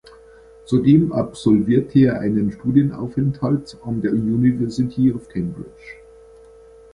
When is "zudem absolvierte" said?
0.65-1.99